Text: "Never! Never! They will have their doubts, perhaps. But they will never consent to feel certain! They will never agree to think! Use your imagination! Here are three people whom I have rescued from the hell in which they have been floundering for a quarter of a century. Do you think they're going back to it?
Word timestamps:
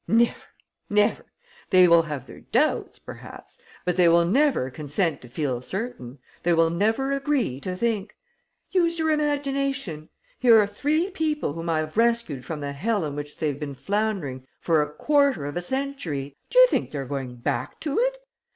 "Never! 0.07 0.41
Never! 0.89 1.25
They 1.69 1.87
will 1.87 2.01
have 2.01 2.25
their 2.25 2.39
doubts, 2.39 2.97
perhaps. 2.97 3.59
But 3.85 3.97
they 3.97 4.09
will 4.09 4.25
never 4.25 4.71
consent 4.71 5.21
to 5.21 5.29
feel 5.29 5.61
certain! 5.61 6.17
They 6.41 6.53
will 6.53 6.71
never 6.71 7.11
agree 7.11 7.59
to 7.59 7.75
think! 7.75 8.15
Use 8.71 8.97
your 8.97 9.11
imagination! 9.11 10.09
Here 10.39 10.59
are 10.59 10.65
three 10.65 11.11
people 11.11 11.53
whom 11.53 11.69
I 11.69 11.77
have 11.77 11.97
rescued 11.97 12.43
from 12.43 12.61
the 12.61 12.73
hell 12.73 13.05
in 13.05 13.15
which 13.15 13.37
they 13.37 13.45
have 13.49 13.59
been 13.59 13.75
floundering 13.75 14.47
for 14.59 14.81
a 14.81 14.89
quarter 14.91 15.45
of 15.45 15.55
a 15.55 15.61
century. 15.61 16.35
Do 16.49 16.57
you 16.57 16.65
think 16.65 16.89
they're 16.89 17.05
going 17.05 17.35
back 17.35 17.79
to 17.81 17.99
it? 17.99 18.17